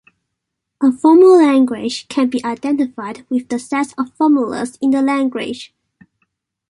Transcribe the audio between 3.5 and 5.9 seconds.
set of formulas in the language.